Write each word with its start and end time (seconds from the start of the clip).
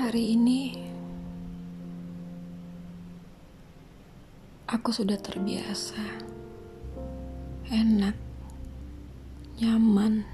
Hari 0.00 0.32
ini 0.32 0.72
aku 4.64 4.96
sudah 4.96 5.20
terbiasa, 5.20 6.00
enak, 7.68 8.16
nyaman 9.60 10.24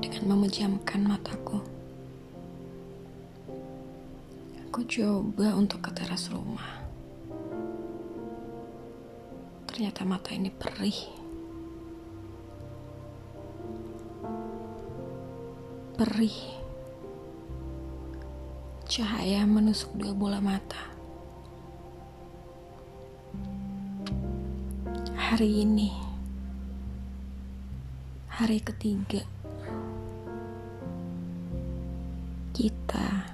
dengan 0.00 0.32
memejamkan 0.32 1.04
mataku. 1.04 1.60
Aku 4.64 4.80
coba 4.88 5.52
untuk 5.52 5.84
ke 5.84 5.92
teras 5.92 6.32
rumah. 6.32 6.88
Ternyata 9.68 10.08
mata 10.08 10.32
ini 10.32 10.48
perih. 10.48 11.00
Perih. 16.00 16.61
Cahaya 18.92 19.48
menusuk 19.48 19.96
dua 19.96 20.12
bola 20.12 20.36
mata. 20.36 20.76
Hari 25.16 25.64
ini, 25.64 25.88
hari 28.28 28.60
ketiga, 28.60 29.24
kita 32.52 33.32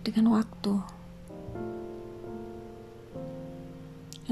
dengan 0.00 0.40
waktu. 0.40 0.80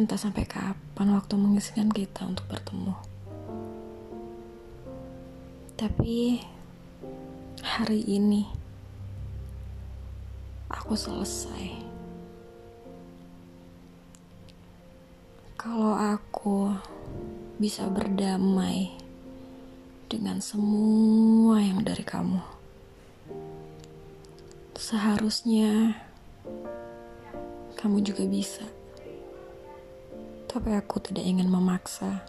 Entah 0.00 0.16
sampai 0.16 0.48
kapan 0.48 1.12
waktu 1.12 1.36
mengizinkan 1.36 1.92
kita 1.92 2.24
untuk 2.24 2.48
bertemu. 2.48 2.96
Tapi 5.76 6.40
hari 7.60 8.00
ini 8.08 8.59
aku 10.90 10.98
selesai. 10.98 11.70
Kalau 15.54 15.94
aku 15.94 16.74
bisa 17.62 17.86
berdamai 17.86 18.90
dengan 20.10 20.42
semua 20.42 21.62
yang 21.62 21.86
dari 21.86 22.02
kamu, 22.02 22.42
seharusnya 24.74 25.94
kamu 27.78 28.02
juga 28.02 28.26
bisa. 28.26 28.66
Tapi 30.50 30.74
aku 30.74 30.98
tidak 31.06 31.22
ingin 31.22 31.46
memaksa 31.46 32.26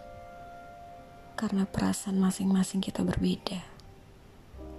karena 1.34 1.66
perasaan 1.66 2.22
masing-masing 2.22 2.78
kita 2.78 3.02
berbeda. 3.02 3.58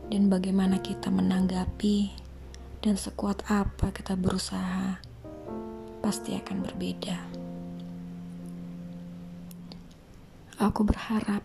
Dan 0.07 0.31
bagaimana 0.31 0.79
kita 0.79 1.11
menanggapi 1.11 2.22
dan 2.83 2.99
sekuat 2.99 3.47
apa 3.47 3.95
kita 3.95 4.19
berusaha 4.19 4.99
pasti 6.03 6.35
akan 6.35 6.67
berbeda. 6.67 7.15
Aku 10.59 10.83
berharap 10.83 11.39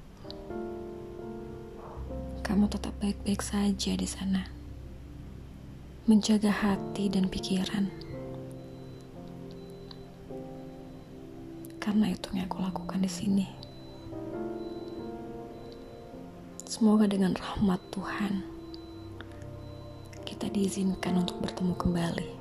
kamu 2.42 2.66
tetap 2.66 2.91
baik-baik 2.98 3.39
saja 3.39 3.94
di 3.94 4.09
sana. 4.11 4.50
Menjaga 6.11 6.50
hati 6.50 7.06
dan 7.06 7.31
pikiran. 7.31 7.86
Karena 11.78 12.11
itu 12.11 12.34
yang 12.34 12.50
aku 12.50 12.66
lakukan 12.66 12.98
di 12.98 13.11
sini. 13.11 13.47
Semoga 16.66 17.06
dengan 17.06 17.39
rahmat 17.39 17.78
Tuhan 17.94 18.57
kita 20.39 20.55
diizinkan 20.55 21.19
untuk 21.19 21.42
bertemu 21.42 21.75
kembali. 21.75 22.38